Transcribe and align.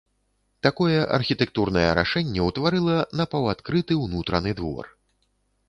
Такое 0.67 0.95
архітэктурнае 1.17 1.83
рашэнне 1.99 2.41
ўтварыла 2.49 2.97
напаўадкрыты 3.21 4.01
ўнутраны 4.05 4.59
двор. 4.61 4.85